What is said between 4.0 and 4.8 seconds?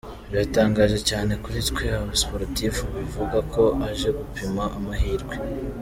gupima